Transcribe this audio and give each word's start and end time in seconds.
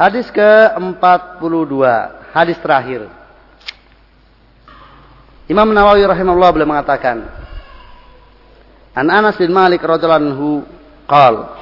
Hadis 0.00 0.32
ke-42, 0.32 1.76
hadis 2.32 2.56
terakhir. 2.64 3.04
Imam 5.44 5.68
Nawawi 5.76 6.08
rahimahullah 6.08 6.56
beliau 6.56 6.72
mengatakan, 6.72 7.28
An 8.96 9.12
Anas 9.12 9.36
bin 9.36 9.52
Malik 9.52 9.84
radhiyallahu 9.84 10.24
anhu 10.24 10.48
qal 11.04 11.52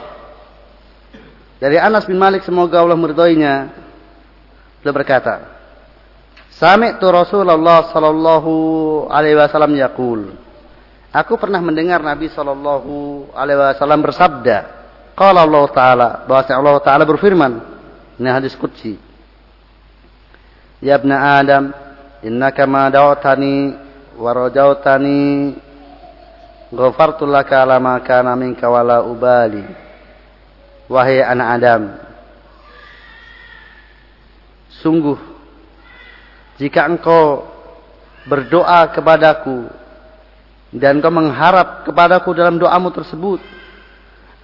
Dari 1.58 1.82
Anas 1.82 2.06
bin 2.06 2.14
Malik 2.14 2.46
semoga 2.46 2.78
Allah 2.78 2.94
meridhoinya 2.94 3.74
beliau 4.86 4.94
berkata, 4.94 5.42
Sami'tu 6.54 7.10
Rasulullah 7.10 7.90
sallallahu 7.90 8.54
alaihi 9.10 9.34
wasallam 9.34 9.74
yaqul 9.74 10.30
Aku 11.10 11.34
pernah 11.42 11.58
mendengar 11.58 11.98
Nabi 11.98 12.30
sallallahu 12.30 13.34
alaihi 13.34 13.74
wasallam 13.74 13.98
bersabda, 13.98 14.56
qala 15.18 15.42
Allah 15.42 15.64
taala, 15.74 16.08
bahwa 16.22 16.46
Allah 16.54 16.78
taala 16.86 17.02
berfirman, 17.02 17.67
ini 18.18 18.28
hadis 18.28 18.58
qudsi. 18.58 18.98
Ya 20.82 20.98
ibn 20.98 21.10
Adam, 21.14 21.70
innaka 22.22 22.66
ma 22.66 22.90
da'utani 22.90 23.74
wa 24.18 24.30
rajautani 24.34 25.54
ghafartu 26.74 27.26
laka 27.26 27.62
ala 27.62 27.78
ma 27.78 27.98
kana 28.02 28.34
minka 28.34 28.66
wala 28.66 29.06
ubali. 29.06 29.62
Wahai 30.90 31.22
anak 31.22 31.48
Adam, 31.60 31.82
sungguh 34.82 35.20
jika 36.58 36.88
engkau 36.88 37.44
berdoa 38.24 38.88
kepadaku 38.90 39.68
dan 40.74 40.98
engkau 40.98 41.12
mengharap 41.12 41.84
kepadaku 41.84 42.32
dalam 42.34 42.56
doamu 42.56 42.88
tersebut, 42.90 43.38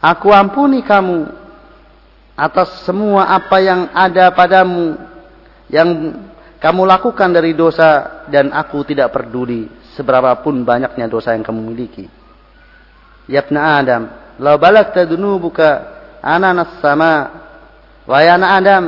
aku 0.05 0.29
ampuni 0.31 0.85
kamu 0.85 1.44
atas 2.35 2.83
semua 2.83 3.31
apa 3.31 3.63
yang 3.63 3.91
ada 3.95 4.31
padamu 4.35 4.99
yang 5.71 6.19
kamu 6.59 6.83
lakukan 6.87 7.31
dari 7.31 7.55
dosa 7.55 8.23
dan 8.27 8.51
aku 8.51 8.83
tidak 8.83 9.15
peduli 9.15 9.71
seberapa 9.95 10.35
pun 10.43 10.67
banyaknya 10.67 11.07
dosa 11.07 11.33
yang 11.33 11.47
kamu 11.47 11.61
miliki. 11.73 12.11
Ya 13.31 13.41
ibn 13.41 13.57
Adam, 13.57 14.11
la 14.43 14.59
balagta 14.59 15.07
dunubuka 15.07 15.95
ananas 16.21 16.81
sama. 16.83 17.43
Anak 18.05 18.51
Adam, 18.61 18.85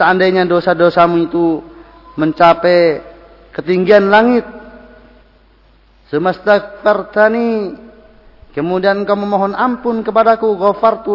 seandainya 0.00 0.48
dosa-dosamu 0.48 1.28
itu 1.28 1.60
mencapai 2.16 3.04
ketinggian 3.52 4.08
langit, 4.08 4.48
semastagfartani, 6.08 7.76
kemudian 8.56 9.04
kamu 9.04 9.24
mohon 9.28 9.52
ampun 9.52 10.00
kepadaku, 10.00 10.56
ghafartu 10.56 11.12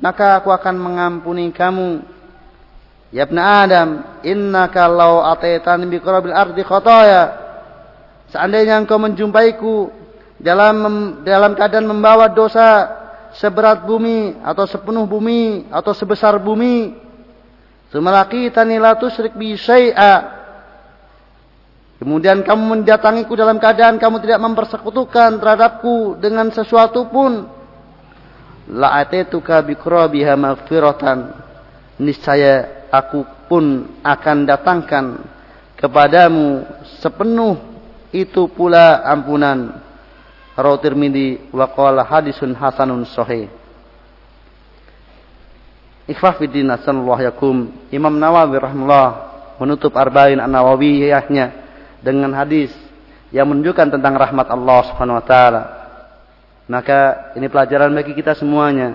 maka 0.00 0.40
aku 0.40 0.48
akan 0.48 0.76
mengampuni 0.80 1.52
kamu. 1.52 2.02
Ya 3.12 3.28
ibn 3.28 3.36
Adam, 3.36 4.20
innaka 4.24 4.88
law 4.88 5.22
ataitan 5.28 5.84
bi 5.86 6.00
qurabil 6.00 6.32
ardi 6.32 6.62
khataya. 6.64 7.36
Seandainya 8.32 8.80
engkau 8.80 8.96
menjumpaiku 8.96 9.90
dalam 10.40 10.76
dalam 11.26 11.52
keadaan 11.58 11.90
membawa 11.90 12.30
dosa 12.30 12.88
seberat 13.36 13.84
bumi 13.84 14.38
atau 14.40 14.64
sepenuh 14.64 15.04
bumi 15.04 15.66
atau 15.74 15.90
sebesar 15.90 16.38
bumi, 16.38 16.94
semalaqitani 17.90 18.78
la 18.78 18.94
tusyrik 18.96 19.34
bi 19.34 19.58
syai'a. 19.58 20.40
Kemudian 22.00 22.40
kamu 22.46 22.62
mendatangiku 22.64 23.36
dalam 23.36 23.60
keadaan 23.60 24.00
kamu 24.00 24.24
tidak 24.24 24.40
mempersekutukan 24.40 25.36
terhadapku 25.36 26.16
dengan 26.16 26.48
sesuatu 26.48 27.10
pun 27.12 27.59
la'atituka 28.70 29.58
biqrabiha 29.66 30.38
maghfiratan. 30.38 31.18
Niscaya 32.00 32.86
aku 32.88 33.26
pun 33.50 33.98
akan 34.00 34.38
datangkan 34.46 35.04
kepadamu 35.76 36.64
sepenuh 37.02 37.58
itu 38.14 38.46
pula 38.54 39.02
ampunan. 39.04 39.82
Rawi 40.54 40.78
Tirmidzi 40.82 41.28
wa 41.56 41.66
qala 41.72 42.04
hadisun 42.04 42.52
hasanun 42.52 43.04
sahih. 43.08 43.48
Ikhwah 46.10 46.36
fiddin 46.36 46.68
sallallahu 46.68 47.22
yakum. 47.22 47.56
Imam 47.94 48.12
Nawawi 48.18 48.58
rahimahullah 48.58 49.08
menutup 49.62 49.94
Arba'in 49.94 50.42
An-Nawawiyahnya 50.42 51.46
dengan 52.02 52.34
hadis 52.34 52.74
yang 53.30 53.46
menunjukkan 53.46 53.94
tentang 53.94 54.18
rahmat 54.18 54.50
Allah 54.50 54.78
Subhanahu 54.90 55.20
wa 55.22 55.24
taala 55.24 55.79
maka 56.70 57.34
ini 57.34 57.50
pelajaran 57.50 57.90
bagi 57.90 58.14
kita 58.14 58.38
semuanya. 58.38 58.94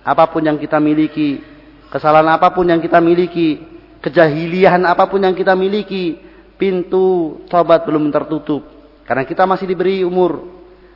Apa 0.00 0.24
pun 0.32 0.40
yang 0.40 0.56
kita 0.56 0.80
miliki, 0.80 1.44
kesalahan 1.92 2.32
apa 2.32 2.48
pun 2.48 2.64
yang 2.64 2.80
kita 2.80 2.96
miliki, 2.96 3.60
kejahilian 4.00 4.88
apa 4.88 5.04
pun 5.04 5.20
yang 5.20 5.36
kita 5.36 5.52
miliki, 5.52 6.16
pintu 6.56 7.36
tobat 7.52 7.84
belum 7.84 8.08
tertutup. 8.08 8.64
Karena 9.04 9.28
kita 9.28 9.44
masih 9.44 9.68
diberi 9.68 10.00
umur. 10.00 10.48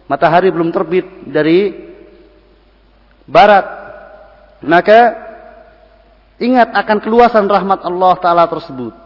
Matahari 0.09 0.49
belum 0.49 0.73
terbit 0.73 1.05
dari 1.29 1.93
barat. 3.29 3.69
Maka 4.65 5.01
ingat 6.41 6.73
akan 6.73 6.99
keluasan 7.05 7.45
rahmat 7.45 7.85
Allah 7.85 8.15
Ta'ala 8.17 8.49
tersebut. 8.49 8.97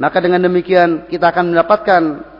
Maka 0.00 0.24
dengan 0.24 0.40
demikian 0.40 1.04
kita 1.12 1.28
akan 1.28 1.52
mendapatkan 1.52 2.31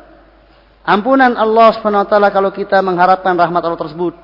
Ampunan 0.83 1.39
Allah 1.39 1.71
SWT 1.79 2.11
kalau 2.35 2.51
kita 2.51 2.83
mengharapkan 2.83 3.39
rahmat 3.39 3.63
Allah 3.63 3.79
tersebut 3.79 4.19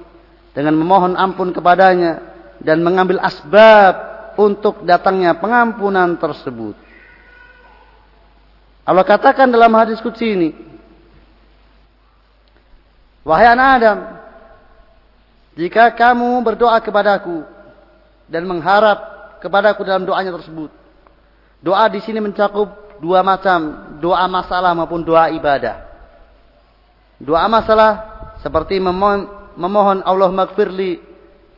dengan 0.51 0.75
memohon 0.75 1.15
ampun 1.15 1.55
kepadanya 1.55 2.19
dan 2.59 2.83
mengambil 2.83 3.23
asbab 3.23 3.95
untuk 4.35 4.83
datangnya 4.83 5.39
pengampunan 5.39 6.19
tersebut. 6.19 6.75
Allah 8.83 9.05
katakan 9.07 9.47
dalam 9.47 9.71
hadis 9.79 10.03
kutsi 10.03 10.35
ini, 10.35 10.51
Wahai 13.23 13.45
anak 13.53 13.69
Adam, 13.77 13.99
jika 15.59 15.93
kamu 15.93 16.41
berdoa 16.43 16.81
kepadaku 16.81 17.45
dan 18.25 18.49
mengharap 18.49 18.99
kepadaku 19.45 19.85
dalam 19.85 20.09
doanya 20.09 20.33
tersebut, 20.33 20.73
doa 21.63 21.85
di 21.93 22.01
sini 22.01 22.25
mencakup 22.25 22.99
dua 22.99 23.21
macam, 23.21 23.95
doa 24.03 24.25
masalah 24.27 24.73
maupun 24.73 25.05
doa 25.05 25.29
ibadah. 25.31 25.88
Doa 27.19 27.51
masalah 27.51 27.93
seperti 28.39 28.79
memohon, 28.79 29.27
memohon 29.59 29.99
Allah 30.07 30.31
magfirli 30.31 31.03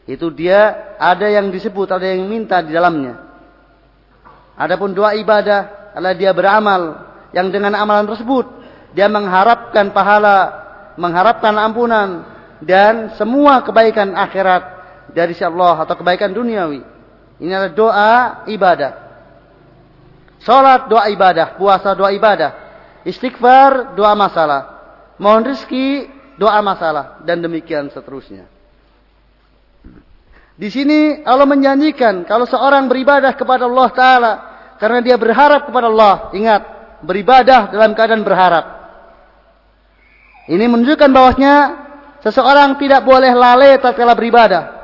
itu 0.08 0.26
dia 0.32 0.96
ada 0.96 1.28
yang 1.28 1.52
disebut, 1.52 1.92
ada 1.92 2.08
yang 2.08 2.24
minta 2.24 2.64
di 2.64 2.72
dalamnya. 2.72 3.20
Adapun 4.56 4.96
doa 4.96 5.12
ibadah 5.16 5.92
adalah 5.92 6.16
dia 6.16 6.32
beramal 6.32 6.82
yang 7.36 7.52
dengan 7.52 7.76
amalan 7.76 8.08
tersebut 8.08 8.60
dia 8.90 9.06
mengharapkan 9.06 9.94
pahala, 9.94 10.38
mengharapkan 10.98 11.54
ampunan 11.60 12.26
dan 12.58 13.14
semua 13.14 13.62
kebaikan 13.62 14.18
akhirat 14.18 14.62
dari 15.14 15.32
si 15.34 15.46
Allah 15.46 15.86
atau 15.86 15.94
kebaikan 15.94 16.34
duniawi. 16.34 16.82
Ini 17.40 17.52
adalah 17.54 17.72
doa 17.72 18.12
ibadah. 18.50 18.92
Salat 20.40 20.88
doa 20.88 21.06
ibadah, 21.12 21.60
puasa 21.60 21.92
doa 21.92 22.10
ibadah, 22.16 22.50
istighfar 23.04 23.92
doa 23.92 24.16
masalah 24.16 24.79
mohon 25.20 25.44
rezeki, 25.44 26.08
doa 26.40 26.64
masalah 26.64 27.20
dan 27.28 27.44
demikian 27.44 27.92
seterusnya. 27.92 28.48
Di 30.56 30.68
sini 30.68 31.24
Allah 31.24 31.48
menjanjikan 31.48 32.24
kalau 32.24 32.44
seorang 32.44 32.88
beribadah 32.88 33.32
kepada 33.36 33.68
Allah 33.68 33.88
taala 33.92 34.32
karena 34.80 35.04
dia 35.04 35.16
berharap 35.20 35.68
kepada 35.68 35.92
Allah, 35.92 36.32
ingat, 36.32 36.62
beribadah 37.04 37.68
dalam 37.68 37.92
keadaan 37.92 38.24
berharap. 38.24 38.64
Ini 40.48 40.64
menunjukkan 40.68 41.10
bahwasanya 41.12 41.54
seseorang 42.24 42.80
tidak 42.80 43.04
boleh 43.04 43.32
lalai 43.32 43.76
tatkala 43.80 44.16
beribadah. 44.16 44.80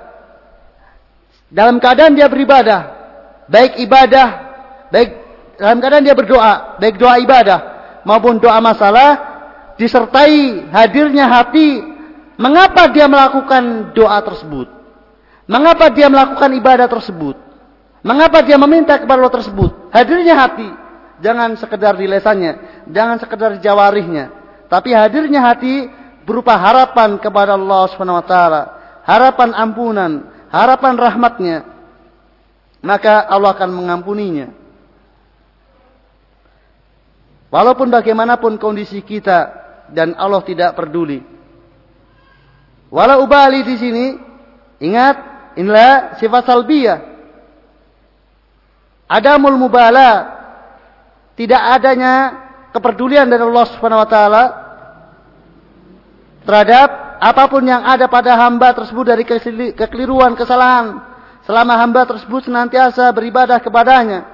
Dalam 1.53 1.81
keadaan 1.81 2.13
dia 2.17 2.29
beribadah, 2.29 2.81
baik 3.49 3.81
ibadah, 3.81 4.29
baik 4.93 5.11
dalam 5.57 5.81
keadaan 5.81 6.05
dia 6.05 6.17
berdoa, 6.17 6.77
baik 6.81 6.97
doa 7.01 7.17
ibadah 7.21 7.59
maupun 8.05 8.37
doa 8.41 8.61
masalah, 8.61 9.36
disertai 9.77 10.69
hadirnya 10.73 11.29
hati, 11.29 11.85
mengapa 12.37 12.89
dia 12.93 13.09
melakukan 13.09 13.93
doa 13.93 14.19
tersebut? 14.25 14.69
Mengapa 15.47 15.93
dia 15.95 16.11
melakukan 16.11 16.51
ibadah 16.59 16.91
tersebut? 16.91 17.39
Mengapa 18.03 18.43
dia 18.43 18.59
meminta 18.59 18.99
kepada 18.99 19.19
Allah 19.23 19.35
tersebut? 19.35 19.91
Hadirnya 19.95 20.35
hati, 20.35 20.69
jangan 21.23 21.55
sekedar 21.55 21.95
di 21.95 22.07
lesannya, 22.07 22.85
jangan 22.91 23.17
sekedar 23.23 23.57
di 23.57 23.61
jawarihnya, 23.63 24.31
tapi 24.67 24.95
hadirnya 24.95 25.43
hati 25.43 25.87
berupa 26.27 26.59
harapan 26.59 27.19
kepada 27.23 27.55
Allah 27.55 27.83
Subhanahu 27.91 28.19
wa 28.19 28.27
taala, 28.27 28.63
harapan 29.07 29.51
ampunan, 29.55 30.13
harapan 30.51 30.95
rahmatnya. 30.99 31.59
Maka 32.83 33.27
Allah 33.27 33.51
akan 33.51 33.71
mengampuninya. 33.75 34.55
Walaupun 37.51 37.91
bagaimanapun 37.91 38.59
kondisi 38.59 39.03
kita 39.03 39.66
dan 39.93 40.15
Allah 40.19 40.43
tidak 40.43 40.75
peduli. 40.75 41.23
Walau 42.91 43.27
ubali 43.27 43.67
di 43.67 43.75
sini, 43.77 44.07
ingat 44.83 45.17
inilah 45.59 46.17
sifat 46.23 46.43
salbiyah. 46.47 46.99
Adamul 49.07 49.59
mubala. 49.59 50.35
Tidak 51.37 51.63
adanya 51.77 52.15
kepedulian 52.73 53.29
dari 53.29 53.45
Allah 53.45 53.67
Subhanahu 53.77 54.01
wa 54.01 54.09
taala 54.09 54.45
terhadap 56.49 57.21
apa 57.21 57.45
pun 57.45 57.61
yang 57.61 57.85
ada 57.85 58.09
pada 58.09 58.41
hamba 58.41 58.73
tersebut 58.73 59.05
dari 59.05 59.25
kekeliruan, 59.77 60.33
kesalahan 60.33 61.05
selama 61.45 61.77
hamba 61.77 62.09
tersebut 62.09 62.49
senantiasa 62.49 63.13
beribadah 63.13 63.61
kepadanya 63.61 64.25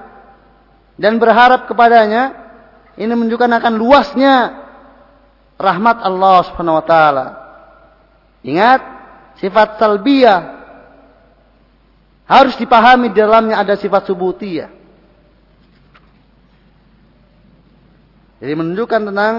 dan 0.95 1.19
berharap 1.19 1.67
kepadanya 1.67 2.33
ini 2.95 3.11
menunjukkan 3.11 3.51
akan 3.51 3.73
luasnya 3.75 4.33
rahmat 5.57 6.03
Allah 6.03 6.37
Subhanahu 6.49 6.79
wa 6.79 6.85
taala. 6.85 7.25
Ingat, 8.43 8.81
sifat 9.39 9.79
salbiyah 9.79 10.39
harus 12.27 12.55
dipahami 12.59 13.11
di 13.11 13.19
dalamnya 13.19 13.59
ada 13.59 13.75
sifat 13.75 14.07
subutiyah. 14.07 14.71
Jadi 18.43 18.53
menunjukkan 18.59 19.01
tentang 19.07 19.35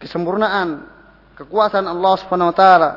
kesempurnaan 0.00 0.88
kekuasaan 1.36 1.84
Allah 1.84 2.14
Subhanahu 2.16 2.50
wa 2.52 2.56
taala 2.56 2.90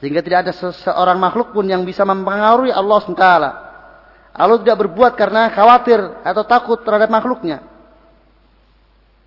sehingga 0.00 0.24
tidak 0.24 0.48
ada 0.48 0.52
seorang 0.52 1.20
makhluk 1.20 1.52
pun 1.52 1.68
yang 1.68 1.84
bisa 1.84 2.08
mempengaruhi 2.08 2.72
Allah 2.72 2.98
Subhanahu. 3.04 3.52
Allah 4.34 4.58
tidak 4.66 4.78
berbuat 4.88 5.14
karena 5.14 5.52
khawatir 5.52 6.00
atau 6.26 6.42
takut 6.42 6.82
terhadap 6.82 7.06
makhluknya. 7.06 7.62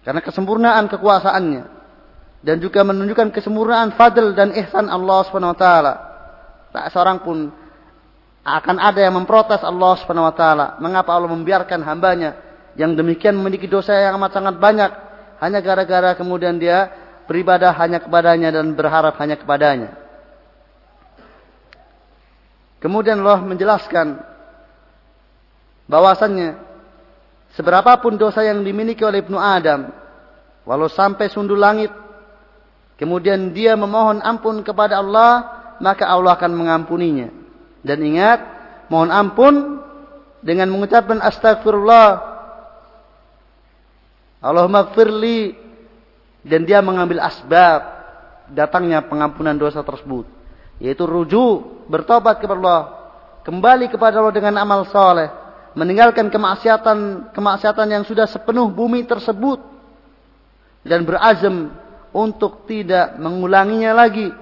Karena 0.04 0.20
kesempurnaan 0.20 0.92
kekuasaannya 0.92 1.77
dan 2.42 2.62
juga 2.62 2.86
menunjukkan 2.86 3.34
kesempurnaan 3.34 3.98
fadl 3.98 4.34
dan 4.38 4.54
ihsan 4.66 4.88
Allah 4.88 5.20
Subhanahu 5.26 5.54
wa 5.54 5.60
taala. 5.60 5.94
Tak 6.74 6.94
seorang 6.94 7.22
pun 7.22 7.50
akan 8.48 8.78
ada 8.80 9.00
yang 9.02 9.18
memprotes 9.18 9.62
Allah 9.66 9.94
Subhanahu 10.00 10.30
wa 10.30 10.36
taala, 10.36 10.66
mengapa 10.80 11.12
Allah 11.14 11.32
membiarkan 11.32 11.82
hambanya 11.84 12.38
yang 12.78 12.94
demikian 12.94 13.34
memiliki 13.34 13.66
dosa 13.66 13.98
yang 13.98 14.22
amat 14.22 14.38
sangat 14.38 14.56
banyak 14.62 14.92
hanya 15.42 15.60
gara-gara 15.62 16.14
kemudian 16.14 16.62
dia 16.62 16.94
beribadah 17.26 17.74
hanya 17.78 18.00
kepadanya 18.00 18.54
dan 18.54 18.74
berharap 18.78 19.18
hanya 19.20 19.36
kepadanya. 19.36 19.98
Kemudian 22.78 23.18
Allah 23.26 23.42
menjelaskan 23.42 24.22
bahwasannya 25.90 26.68
Seberapapun 27.58 28.22
dosa 28.22 28.46
yang 28.46 28.62
dimiliki 28.62 29.02
oleh 29.02 29.26
Ibnu 29.26 29.34
Adam, 29.34 29.90
walau 30.62 30.86
sampai 30.86 31.26
sundul 31.26 31.58
langit, 31.58 31.90
kemudian 32.98 33.54
dia 33.54 33.78
memohon 33.78 34.20
ampun 34.26 34.62
kepada 34.66 35.00
Allah, 35.00 35.32
maka 35.80 36.10
Allah 36.10 36.36
akan 36.36 36.52
mengampuninya. 36.54 37.30
Dan 37.86 38.04
ingat, 38.04 38.44
mohon 38.92 39.14
ampun 39.14 39.80
dengan 40.44 40.68
mengucapkan 40.74 41.22
astagfirullah. 41.22 42.38
Allahumma 44.38 44.94
gfirli 44.94 45.58
dan 46.46 46.64
dia 46.64 46.80
mengambil 46.80 47.20
asbab 47.26 47.82
datangnya 48.54 49.04
pengampunan 49.04 49.58
dosa 49.58 49.84
tersebut 49.84 50.24
yaitu 50.78 51.04
rujuk 51.04 51.90
bertobat 51.90 52.38
kepada 52.40 52.60
Allah 52.62 52.82
kembali 53.44 53.90
kepada 53.92 54.22
Allah 54.22 54.32
dengan 54.32 54.56
amal 54.62 54.86
soleh 54.88 55.28
meninggalkan 55.74 56.30
kemaksiatan 56.30 57.30
kemaksiatan 57.34 57.88
yang 57.92 58.04
sudah 58.06 58.30
sepenuh 58.30 58.70
bumi 58.72 59.04
tersebut 59.04 59.60
dan 60.86 61.04
berazam 61.04 61.74
untuk 62.18 62.66
tidak 62.66 63.22
mengulanginya 63.22 63.94
lagi. 63.94 64.34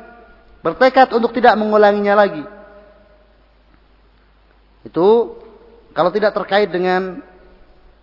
Bertekad 0.64 1.12
untuk 1.12 1.36
tidak 1.36 1.60
mengulanginya 1.60 2.16
lagi. 2.16 2.48
Itu 4.88 5.36
kalau 5.92 6.08
tidak 6.16 6.32
terkait 6.32 6.72
dengan 6.72 7.20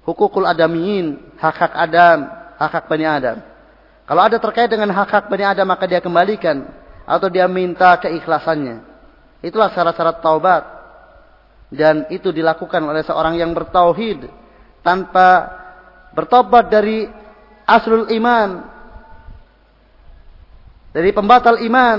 hukukul 0.05 0.45
adamiin 0.45 1.17
hak-hak 1.41 1.73
Adam 1.73 2.19
hak-hak 2.61 2.85
Bani 2.85 3.07
Adam. 3.09 3.39
Kalau 4.05 4.23
ada 4.29 4.37
terkait 4.37 4.69
dengan 4.69 4.93
hak-hak 4.93 5.33
Bani 5.33 5.45
Adam 5.49 5.65
maka 5.65 5.89
dia 5.89 6.05
kembalikan 6.05 6.69
atau 7.09 7.33
dia 7.33 7.49
minta 7.49 7.97
keikhlasannya. 7.97 8.85
Itulah 9.41 9.73
syarat-syarat 9.73 10.21
taubat. 10.21 10.65
Dan 11.73 12.05
itu 12.13 12.29
dilakukan 12.29 12.85
oleh 12.85 13.01
seorang 13.01 13.41
yang 13.41 13.57
bertauhid 13.57 14.29
tanpa 14.85 15.49
bertobat 16.13 16.69
dari 16.69 17.09
aslul 17.65 18.13
iman 18.13 18.72
dari 20.93 21.11
pembatal 21.11 21.61
iman 21.65 21.99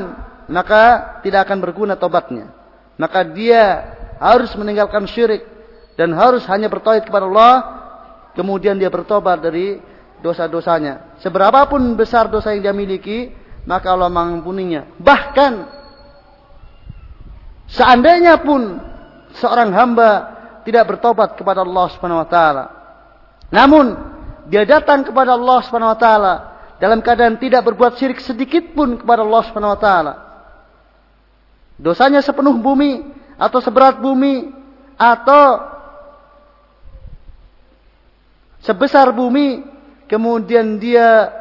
maka 0.49 1.17
tidak 1.25 1.49
akan 1.49 1.59
berguna 1.59 1.93
tobatnya 1.97 2.53
maka 2.95 3.25
dia 3.25 3.93
harus 4.21 4.53
meninggalkan 4.55 5.03
syirik 5.09 5.43
dan 5.97 6.13
harus 6.13 6.45
hanya 6.49 6.69
bertauhid 6.69 7.05
kepada 7.05 7.25
Allah 7.27 7.55
kemudian 8.37 8.77
dia 8.77 8.89
bertobat 8.89 9.41
dari 9.41 9.81
dosa-dosanya 10.23 11.19
seberapapun 11.19 11.97
besar 11.99 12.29
dosa 12.29 12.55
yang 12.55 12.71
dia 12.71 12.75
miliki 12.75 13.33
maka 13.67 13.91
Allah 13.91 14.07
mengampuninya 14.13 14.87
bahkan 15.01 15.67
seandainya 17.67 18.39
pun 18.39 18.79
seorang 19.37 19.73
hamba 19.73 20.33
tidak 20.63 20.95
bertobat 20.95 21.35
kepada 21.35 21.61
Allah 21.61 21.85
Subhanahu 21.93 22.23
wa 22.23 22.29
taala. 22.29 22.65
Namun 23.51 23.85
dia 24.47 24.63
datang 24.65 25.05
kepada 25.05 25.35
Allah 25.35 25.59
Subhanahu 25.63 25.93
wa 25.93 25.99
taala 25.99 26.33
dalam 26.83 26.99
keadaan 26.99 27.39
tidak 27.39 27.63
berbuat 27.63 27.95
syirik 27.95 28.19
sedikit 28.19 28.75
pun 28.75 28.99
kepada 28.99 29.23
Allah 29.23 29.43
Subhanahu 29.47 29.71
wa 29.71 29.79
taala. 29.79 30.13
Dosanya 31.79 32.19
sepenuh 32.19 32.59
bumi 32.59 33.07
atau 33.39 33.63
seberat 33.63 34.03
bumi 34.03 34.51
atau 34.99 35.63
sebesar 38.67 39.15
bumi 39.15 39.63
kemudian 40.11 40.75
dia 40.75 41.31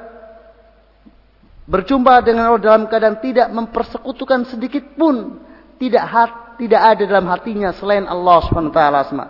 berjumpa 1.67 2.23
dengan 2.23 2.55
Allah 2.55 2.63
dalam 2.63 2.87
keadaan 2.87 3.19
tidak 3.19 3.51
mempersekutukan 3.51 4.47
sedikit 4.47 4.95
pun 4.95 5.43
tidak 5.83 6.07
hat, 6.07 6.33
tidak 6.63 6.83
ada 6.87 7.03
dalam 7.03 7.27
hatinya 7.27 7.75
selain 7.75 8.07
Allah 8.07 8.47
Subhanahu 8.47 8.71
wa 8.71 8.79
taala 8.79 9.27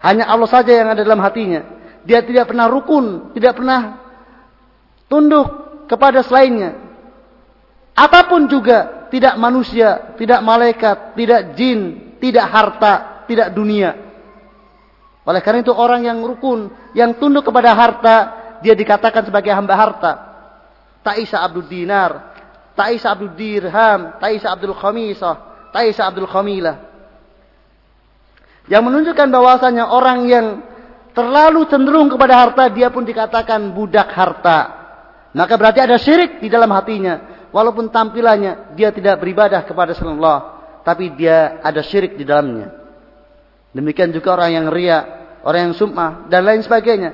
Hanya 0.00 0.24
Allah 0.32 0.48
saja 0.48 0.72
yang 0.72 0.88
ada 0.96 1.04
dalam 1.04 1.20
hatinya. 1.20 1.60
Dia 2.08 2.24
tidak 2.24 2.48
pernah 2.48 2.72
rukun, 2.72 3.36
tidak 3.36 3.60
pernah 3.60 4.03
tunduk 5.08 5.46
kepada 5.90 6.24
selainnya. 6.24 6.80
Apa 7.94 8.26
pun 8.26 8.50
juga, 8.50 9.06
tidak 9.12 9.38
manusia, 9.38 10.16
tidak 10.18 10.42
malaikat, 10.42 11.14
tidak 11.14 11.54
jin, 11.54 12.12
tidak 12.18 12.46
harta, 12.50 13.24
tidak 13.30 13.54
dunia. 13.54 13.94
Oleh 15.24 15.40
karena 15.40 15.62
itu 15.62 15.72
orang 15.72 16.04
yang 16.04 16.18
rukun, 16.20 16.68
yang 16.92 17.14
tunduk 17.16 17.46
kepada 17.46 17.70
harta, 17.72 18.16
dia 18.60 18.74
dikatakan 18.74 19.24
sebagai 19.24 19.54
hamba 19.54 19.74
harta. 19.78 20.12
Ta'isa 21.06 21.40
abdul 21.44 21.70
dinar, 21.70 22.34
Ta'isa 22.74 23.14
Abdul 23.14 23.38
Dirham, 23.38 24.18
Ta'isa 24.18 24.50
Abdul 24.50 24.74
Khamisah, 24.74 25.34
Ta'isa 25.70 26.10
Abdul 26.10 26.26
Khamilah. 26.26 26.76
Yang 28.66 28.82
menunjukkan 28.82 29.28
bahwasanya 29.30 29.94
orang 29.94 30.26
yang 30.26 30.46
terlalu 31.14 31.70
cenderung 31.70 32.10
kepada 32.10 32.34
harta, 32.42 32.66
dia 32.74 32.90
pun 32.90 33.06
dikatakan 33.06 33.70
budak 33.70 34.10
harta. 34.10 34.83
Maka 35.34 35.58
berarti 35.58 35.82
ada 35.82 35.98
syirik 35.98 36.38
di 36.38 36.46
dalam 36.46 36.70
hatinya. 36.70 37.46
Walaupun 37.50 37.90
tampilannya 37.90 38.74
dia 38.74 38.90
tidak 38.90 39.22
beribadah 39.22 39.62
kepada 39.62 39.94
Allah, 39.94 40.38
tapi 40.82 41.14
dia 41.14 41.58
ada 41.62 41.82
syirik 41.82 42.18
di 42.18 42.26
dalamnya. 42.26 42.70
Demikian 43.74 44.10
juga 44.14 44.34
orang 44.38 44.50
yang 44.54 44.66
ria, 44.70 44.98
orang 45.42 45.70
yang 45.70 45.74
sum'ah 45.74 46.26
dan 46.30 46.46
lain 46.46 46.62
sebagainya. 46.62 47.10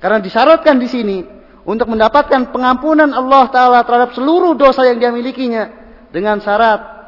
Karena 0.00 0.20
disyaratkan 0.20 0.76
di 0.80 0.88
sini 0.88 1.18
untuk 1.64 1.88
mendapatkan 1.88 2.52
pengampunan 2.52 3.12
Allah 3.12 3.44
Ta'ala 3.52 3.80
terhadap 3.84 4.16
seluruh 4.16 4.56
dosa 4.56 4.88
yang 4.88 4.96
dia 5.00 5.12
milikinya 5.12 5.68
dengan 6.08 6.40
syarat 6.40 6.98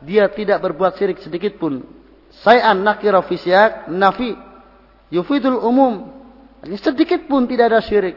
dia 0.00 0.32
tidak 0.32 0.64
berbuat 0.64 0.96
syirik 0.96 1.20
sedikit 1.20 1.60
pun. 1.60 1.84
Sayan 2.40 2.80
nakira 2.80 3.20
fisyak 3.20 3.92
nafi 3.92 4.32
yufidul 5.12 5.60
umum. 5.60 6.08
Sedikit 6.80 7.28
pun 7.28 7.44
tidak 7.44 7.72
ada 7.72 7.80
syirik. 7.84 8.16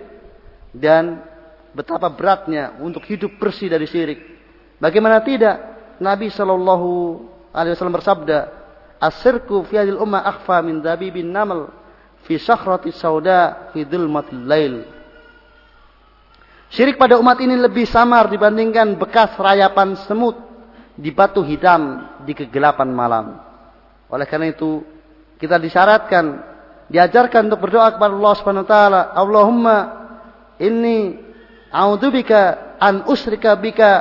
Dan 0.74 1.22
betapa 1.74 2.08
beratnya 2.08 2.78
untuk 2.80 3.04
hidup 3.10 3.36
bersih 3.42 3.68
dari 3.68 3.90
syirik. 3.90 4.22
Bagaimana 4.78 5.20
tidak? 5.26 5.74
Nabi 6.02 6.30
Shallallahu 6.30 6.90
Alaihi 7.54 7.74
Wasallam 7.78 7.98
bersabda, 7.98 8.38
"Asirku 8.98 9.66
fi 9.70 9.82
hadil 9.82 10.00
ummah 10.02 10.26
akhfa 10.26 10.62
min 10.66 10.82
dabibin 10.82 11.30
namal 11.30 11.70
fi 12.26 12.38
sakhrati 12.38 12.94
sauda 12.94 13.70
fi 13.74 13.86
dhulmatil 13.86 14.44
lail." 14.46 14.76
Syirik 16.74 16.98
pada 16.98 17.22
umat 17.22 17.38
ini 17.38 17.54
lebih 17.54 17.86
samar 17.86 18.26
dibandingkan 18.34 18.98
bekas 18.98 19.38
rayapan 19.38 19.94
semut 20.10 20.34
di 20.98 21.14
batu 21.14 21.46
hitam 21.46 22.02
di 22.26 22.34
kegelapan 22.34 22.90
malam. 22.90 23.38
Oleh 24.10 24.26
karena 24.26 24.50
itu, 24.50 24.82
kita 25.38 25.62
disyaratkan, 25.62 26.42
diajarkan 26.90 27.46
untuk 27.50 27.70
berdoa 27.70 27.94
kepada 27.94 28.14
Allah 28.14 28.34
Subhanahu 28.42 28.66
wa 28.66 28.70
taala, 28.70 29.02
Allahumma 29.14 29.78
inni 30.58 31.18
a'udzubika 31.74 32.78
an 32.78 33.10
usrika 33.10 33.58
bika 33.58 33.92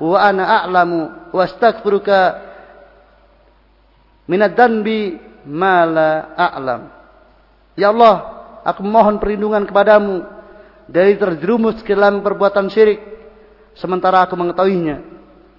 wa 0.00 0.16
ana 0.16 0.64
a'lamu 0.64 1.28
wa 1.28 1.42
astaghfiruka 1.44 2.48
minad 4.24 4.56
danbi 4.56 5.20
ma 5.44 5.84
la 5.84 6.10
a'lam. 6.32 6.82
Ya 7.76 7.92
Allah, 7.92 8.16
aku 8.64 8.80
mohon 8.82 9.20
perlindungan 9.20 9.68
kepadamu 9.68 10.24
dari 10.88 11.20
terjerumus 11.20 11.84
ke 11.84 11.92
dalam 11.92 12.24
perbuatan 12.24 12.72
syirik 12.72 12.98
sementara 13.76 14.24
aku 14.24 14.34
mengetahuinya 14.34 15.04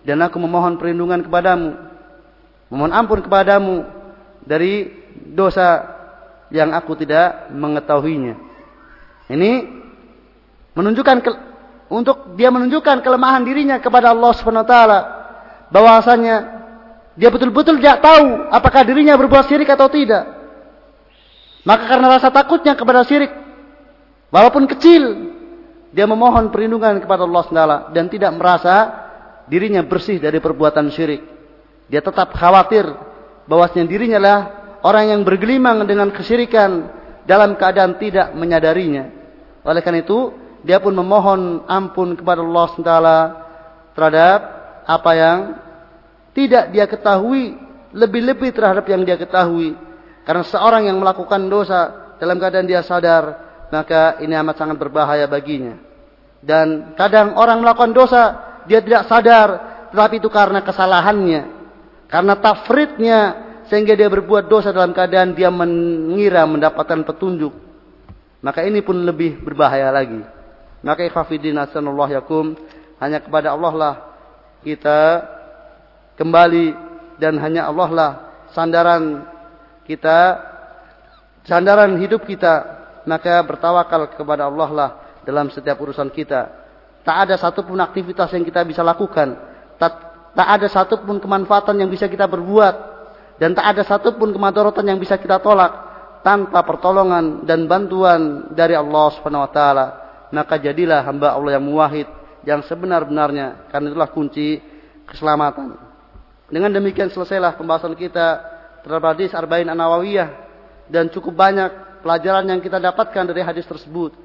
dan 0.04 0.26
aku 0.26 0.42
memohon 0.42 0.76
perlindungan 0.82 1.22
kepadamu 1.22 1.78
memohon 2.74 2.94
ampun 2.94 3.22
kepadamu 3.22 3.86
dari 4.42 4.90
dosa 5.30 5.86
yang 6.50 6.74
aku 6.74 6.98
tidak 6.98 7.54
mengetahuinya. 7.54 8.36
Ini 9.30 9.52
menunjukkan 10.74 11.18
untuk 11.90 12.38
dia 12.38 12.54
menunjukkan 12.54 13.02
kelemahan 13.02 13.42
dirinya 13.42 13.82
kepada 13.82 14.14
Allah 14.14 14.32
Subhanahu 14.38 14.64
wa 14.64 14.70
taala 14.70 15.00
bahwasanya 15.74 16.36
dia 17.18 17.30
betul-betul 17.34 17.82
tidak 17.82 18.00
tahu 18.00 18.48
apakah 18.54 18.86
dirinya 18.86 19.18
berbuat 19.18 19.50
syirik 19.50 19.68
atau 19.74 19.90
tidak. 19.90 20.38
Maka 21.66 21.84
karena 21.90 22.08
rasa 22.16 22.32
takutnya 22.32 22.78
kepada 22.78 23.04
syirik 23.04 23.34
walaupun 24.32 24.70
kecil 24.70 25.34
dia 25.90 26.06
memohon 26.06 26.54
perlindungan 26.54 27.02
kepada 27.02 27.26
Allah 27.26 27.42
Subhanahu 27.44 27.92
dan 27.92 28.06
tidak 28.08 28.32
merasa 28.38 28.76
dirinya 29.50 29.82
bersih 29.82 30.22
dari 30.22 30.38
perbuatan 30.38 30.94
syirik. 30.94 31.26
Dia 31.90 32.06
tetap 32.06 32.38
khawatir 32.38 32.86
bahwasanya 33.50 33.90
dirinya 33.90 34.20
lah 34.22 34.40
orang 34.86 35.18
yang 35.18 35.22
bergelimang 35.26 35.84
dengan 35.90 36.14
kesyirikan 36.14 36.86
dalam 37.26 37.58
keadaan 37.58 37.98
tidak 37.98 38.32
menyadarinya. 38.38 39.10
Oleh 39.66 39.82
karena 39.82 40.06
itu, 40.06 40.34
dia 40.64 40.78
pun 40.84 40.92
memohon 40.92 41.64
ampun 41.66 42.16
kepada 42.20 42.44
Allah 42.44 42.66
SWT 42.72 42.94
terhadap 43.96 44.40
apa 44.84 45.12
yang 45.16 45.38
tidak 46.34 46.72
dia 46.72 46.86
ketahui, 46.88 47.58
lebih-lebih 47.92 48.56
terhadap 48.56 48.86
yang 48.88 49.02
dia 49.04 49.20
ketahui. 49.20 49.76
Karena 50.24 50.46
seorang 50.46 50.88
yang 50.88 50.98
melakukan 51.02 51.50
dosa 51.50 52.14
dalam 52.22 52.38
keadaan 52.38 52.68
dia 52.70 52.86
sadar, 52.86 53.24
maka 53.74 54.22
ini 54.22 54.34
amat 54.38 54.56
sangat 54.62 54.78
berbahaya 54.78 55.26
baginya. 55.26 55.78
Dan 56.40 56.96
kadang 56.96 57.36
orang 57.36 57.60
melakukan 57.60 57.92
dosa, 57.92 58.24
dia 58.70 58.80
tidak 58.80 59.10
sadar, 59.10 59.48
tetapi 59.92 60.22
itu 60.22 60.30
karena 60.32 60.64
kesalahannya. 60.64 61.42
Karena 62.08 62.34
tafridnya, 62.40 63.20
sehingga 63.70 63.94
dia 63.94 64.10
berbuat 64.10 64.50
dosa 64.50 64.74
dalam 64.74 64.96
keadaan 64.96 65.38
dia 65.38 65.52
mengira 65.54 66.46
mendapatkan 66.48 67.06
petunjuk. 67.06 67.54
Maka 68.40 68.64
ini 68.64 68.80
pun 68.80 69.04
lebih 69.04 69.44
berbahaya 69.44 69.92
lagi. 69.92 70.39
Maka 70.86 71.08
ikhafidin 71.08 71.58
asanullah 71.60 72.10
yakum. 72.12 72.56
Hanya 73.00 73.24
kepada 73.24 73.56
Allah 73.56 73.74
lah 73.76 73.94
kita 74.64 75.24
kembali. 76.20 76.76
Dan 77.20 77.36
hanya 77.40 77.68
Allah 77.68 77.90
lah 77.92 78.12
sandaran 78.56 79.28
kita. 79.84 80.40
Sandaran 81.48 82.00
hidup 82.00 82.24
kita. 82.24 82.80
Maka 83.08 83.42
bertawakal 83.44 84.12
kepada 84.14 84.48
Allah 84.48 84.70
lah 84.70 84.90
dalam 85.24 85.52
setiap 85.52 85.80
urusan 85.80 86.12
kita. 86.12 86.52
Tak 87.04 87.16
ada 87.28 87.36
satupun 87.40 87.80
aktivitas 87.80 88.32
yang 88.36 88.44
kita 88.44 88.62
bisa 88.68 88.84
lakukan. 88.84 89.34
Tak, 89.80 89.94
tak 90.36 90.48
ada 90.60 90.68
satupun 90.68 91.18
kemanfaatan 91.18 91.80
yang 91.80 91.90
bisa 91.90 92.12
kita 92.12 92.28
berbuat 92.28 93.00
dan 93.40 93.56
tak 93.56 93.66
ada 93.72 93.82
satupun 93.88 94.36
kemadaratan 94.36 94.84
yang 94.84 95.00
bisa 95.00 95.16
kita 95.16 95.40
tolak 95.40 95.72
tanpa 96.20 96.60
pertolongan 96.68 97.48
dan 97.48 97.66
bantuan 97.72 98.52
dari 98.52 98.76
Allah 98.76 99.16
Subhanahu 99.16 99.48
wa 99.48 99.52
taala. 99.52 99.86
Maka 100.30 100.62
jadilah 100.62 101.02
hamba 101.02 101.34
Allah 101.34 101.58
yang 101.58 101.66
muwahhid 101.66 102.08
yang 102.46 102.64
sebenar-benarnya 102.64 103.70
karena 103.74 103.88
itulah 103.92 104.10
kunci 104.12 104.62
keselamatan. 105.10 105.76
Dengan 106.50 106.74
demikian 106.74 107.10
selesailah 107.14 107.58
pembahasan 107.58 107.94
kita 107.94 108.42
terhadap 108.82 109.14
hadis 109.14 109.34
Arba'in 109.34 109.70
An-Nawawiyah 109.70 110.30
dan 110.90 111.10
cukup 111.14 111.38
banyak 111.38 112.02
pelajaran 112.02 112.48
yang 112.50 112.62
kita 112.64 112.82
dapatkan 112.82 113.24
dari 113.30 113.42
hadis 113.46 113.68
tersebut. 113.70 114.16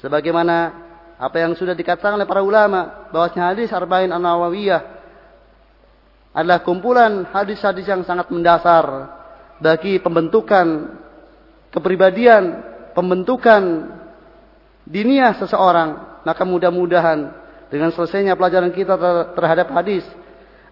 Sebagaimana 0.00 0.88
apa 1.20 1.36
yang 1.36 1.52
sudah 1.52 1.76
dikatakan 1.76 2.16
oleh 2.16 2.24
para 2.24 2.40
ulama 2.40 3.10
bahwasanya 3.12 3.52
hadis 3.52 3.68
Arba'in 3.76 4.08
An-Nawawiyah 4.08 5.00
adalah 6.32 6.62
kumpulan 6.62 7.26
hadis-hadis 7.28 7.84
yang 7.90 8.06
sangat 8.06 8.30
mendasar 8.30 8.86
bagi 9.60 10.00
pembentukan 10.00 10.96
kepribadian, 11.74 12.64
pembentukan 12.96 13.62
dinia 14.90 15.30
seseorang. 15.38 16.10
Maka 16.26 16.44
mudah-mudahan 16.44 17.32
dengan 17.70 17.94
selesainya 17.94 18.34
pelajaran 18.36 18.74
kita 18.74 18.98
terhadap 19.32 19.70
hadis 19.72 20.04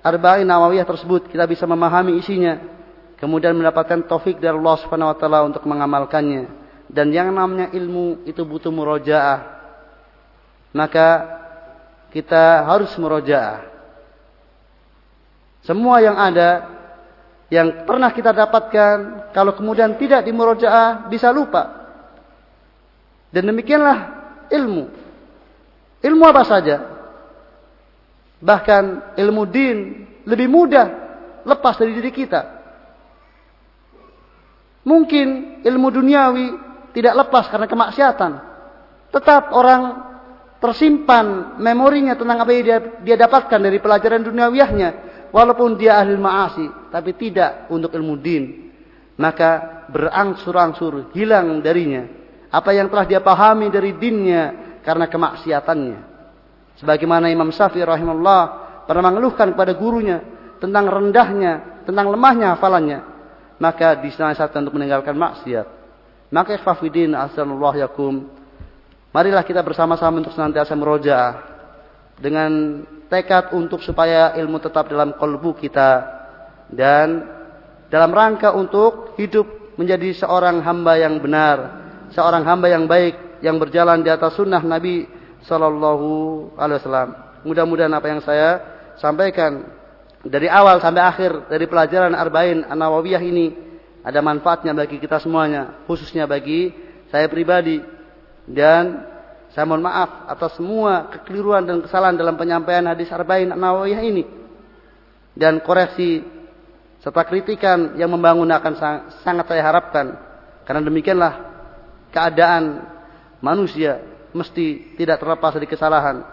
Arba'in 0.03 0.45
Nawawiyah 0.45 0.85
tersebut 0.85 1.31
kita 1.31 1.47
bisa 1.47 1.65
memahami 1.65 2.19
isinya 2.19 2.59
kemudian 3.17 3.55
mendapatkan 3.55 4.05
taufik 4.05 4.43
dari 4.43 4.53
Allah 4.53 4.77
Subhanahu 4.83 5.15
wa 5.15 5.17
taala 5.17 5.41
untuk 5.47 5.63
mengamalkannya 5.65 6.51
dan 6.91 7.09
yang 7.15 7.31
namanya 7.31 7.71
ilmu 7.71 8.27
itu 8.27 8.43
butuh 8.43 8.75
murojaah 8.75 9.41
maka 10.75 11.09
kita 12.11 12.67
harus 12.67 12.91
murojaah 12.99 13.63
semua 15.63 16.03
yang 16.03 16.19
ada 16.19 16.79
yang 17.49 17.89
pernah 17.89 18.13
kita 18.13 18.31
dapatkan 18.33 18.97
kalau 19.33 19.57
kemudian 19.57 19.97
tidak 19.97 20.21
dimurojaah 20.25 21.09
bisa 21.09 21.33
lupa. 21.33 21.88
Dan 23.29 23.53
demikianlah 23.53 23.99
ilmu. 24.49 24.85
Ilmu 26.01 26.25
apa 26.25 26.43
saja? 26.47 26.77
Bahkan 28.39 29.15
ilmu 29.19 29.43
din 29.51 30.07
lebih 30.25 30.49
mudah 30.49 30.87
lepas 31.45 31.75
dari 31.77 31.93
diri 31.97 32.13
kita. 32.15 32.41
Mungkin 34.87 35.61
ilmu 35.67 35.89
duniawi 35.93 36.49
tidak 36.97 37.27
lepas 37.27 37.51
karena 37.53 37.69
kemaksiatan. 37.69 38.33
Tetap 39.13 39.53
orang 39.53 40.09
tersimpan 40.59 41.59
memorinya 41.63 42.19
tentang 42.19 42.43
apa 42.43 42.51
yang 42.51 42.65
dia, 42.67 42.79
dia 43.05 43.17
dapatkan 43.19 43.61
dari 43.63 43.79
pelajaran 43.79 44.27
duniawiahnya 44.27 44.89
walaupun 45.31 45.79
dia 45.79 46.03
ahli 46.03 46.19
ma'asi 46.19 46.91
tapi 46.91 47.15
tidak 47.15 47.71
untuk 47.71 47.95
ilmu 47.95 48.19
din 48.19 48.75
maka 49.15 49.87
berangsur-angsur 49.87 51.15
hilang 51.15 51.63
darinya 51.63 52.18
apa 52.49 52.71
yang 52.73 52.89
telah 52.89 53.05
dia 53.05 53.21
pahami 53.21 53.69
dari 53.69 53.97
dinnya 53.97 54.79
karena 54.85 55.09
kemaksiatannya. 55.09 55.99
Sebagaimana 56.81 57.29
Imam 57.29 57.51
Syafi'i 57.51 57.85
rahimahullah 57.85 58.43
pernah 58.87 59.11
mengeluhkan 59.11 59.53
kepada 59.53 59.75
gurunya 59.77 60.23
tentang 60.63 60.89
rendahnya 60.89 61.85
tentang 61.85 62.09
lemahnya 62.09 62.57
hafalannya. 62.57 63.01
Maka 63.59 63.99
dinasihatkan 63.99 64.63
untuk 64.65 64.79
meninggalkan 64.79 65.19
maksiat. 65.19 65.67
Maka 66.31 66.55
ikhfafidin 66.61 67.17
asalullah 67.17 67.75
yakum 67.75 68.39
marilah 69.13 69.43
kita 69.43 69.65
bersama-sama 69.65 70.21
untuk 70.21 70.37
senantiasa 70.37 70.77
meroja 70.77 71.41
dengan 72.21 72.85
tekad 73.09 73.57
untuk 73.57 73.81
supaya 73.81 74.37
ilmu 74.37 74.61
tetap 74.61 74.91
dalam 74.93 75.17
kolbu 75.17 75.57
kita 75.57 76.05
dan 76.69 77.25
dalam 77.89 78.13
rangka 78.13 78.53
untuk 78.53 79.17
hidup 79.17 79.75
menjadi 79.81 80.13
seorang 80.13 80.61
hamba 80.61 81.01
yang 81.01 81.17
benar, 81.23 81.88
seorang 82.13 82.45
hamba 82.45 82.71
yang 82.71 82.85
baik 82.89 83.43
yang 83.45 83.57
berjalan 83.57 84.03
di 84.03 84.11
atas 84.11 84.35
sunnah 84.35 84.63
Nabi 84.63 85.07
Sallallahu 85.47 86.09
Alaihi 86.59 86.79
Wasallam. 86.83 87.11
Mudah-mudahan 87.47 87.93
apa 87.95 88.07
yang 88.11 88.21
saya 88.23 88.49
sampaikan 88.99 89.71
dari 90.27 90.51
awal 90.51 90.83
sampai 90.83 91.03
akhir 91.07 91.47
dari 91.47 91.71
pelajaran 91.71 92.13
Arba'in 92.13 92.67
An-Nawawiyah 92.67 93.23
ini 93.23 93.47
ada 94.03 94.19
manfaatnya 94.19 94.75
bagi 94.75 94.99
kita 94.99 95.23
semuanya, 95.23 95.85
khususnya 95.87 96.27
bagi 96.27 96.75
saya 97.09 97.31
pribadi 97.31 97.79
dan 98.49 99.07
saya 99.55 99.65
mohon 99.65 99.85
maaf 99.87 100.29
atas 100.29 100.59
semua 100.59 101.09
kekeliruan 101.15 101.65
dan 101.65 101.81
kesalahan 101.81 102.19
dalam 102.19 102.37
penyampaian 102.37 102.85
hadis 102.91 103.09
Arba'in 103.09 103.55
Nawawiyah 103.55 104.03
ini. 104.03 104.25
Dan 105.39 105.63
koreksi 105.63 106.19
serta 106.99 107.23
kritikan 107.23 107.95
yang 107.95 108.11
membangun 108.11 108.51
akan 108.51 108.75
sangat 109.23 109.47
saya 109.47 109.63
harapkan. 109.63 110.19
Karena 110.67 110.83
demikianlah 110.83 111.58
keadaan 112.15 112.85
manusia 113.41 114.03
mesti 114.33 114.97
tidak 114.99 115.21
terlepas 115.23 115.57
dari 115.57 115.69
kesalahan. 115.69 116.25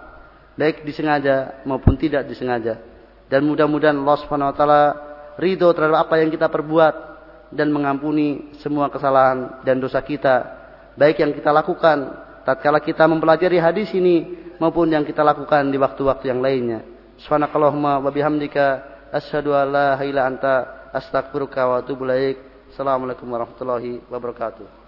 Baik 0.56 0.88
disengaja 0.88 1.64
maupun 1.68 2.00
tidak 2.00 2.28
disengaja. 2.28 2.80
Dan 3.28 3.44
mudah-mudahan 3.44 3.96
Allah 3.96 4.18
Subhanahu 4.24 4.52
wa 4.54 4.56
taala 4.56 4.84
ridho 5.36 5.68
terhadap 5.76 6.08
apa 6.08 6.22
yang 6.24 6.32
kita 6.32 6.48
perbuat 6.48 6.96
dan 7.52 7.72
mengampuni 7.72 8.56
semua 8.64 8.88
kesalahan 8.88 9.62
dan 9.68 9.78
dosa 9.78 10.00
kita 10.02 10.66
baik 10.96 11.20
yang 11.22 11.32
kita 11.36 11.52
lakukan 11.52 11.98
tatkala 12.48 12.80
kita 12.80 13.04
mempelajari 13.06 13.60
hadis 13.60 13.92
ini 13.94 14.48
maupun 14.58 14.88
yang 14.92 15.04
kita 15.04 15.22
lakukan 15.22 15.68
di 15.68 15.78
waktu-waktu 15.78 16.32
yang 16.32 16.40
lainnya. 16.40 16.84
Subhanakallahumma 17.20 18.00
wa 18.00 18.12
bihamdika 18.12 18.66
asyhadu 19.12 19.56
an 19.56 19.68
la 19.72 19.90
ilaha 20.04 20.28
anta 20.28 20.56
astaghfiruka 20.92 21.62
wa 21.68 21.76
atubu 21.84 22.08
ilaik. 22.08 22.40
Assalamualaikum 22.72 23.28
warahmatullahi 23.28 24.04
wabarakatuh. 24.08 24.85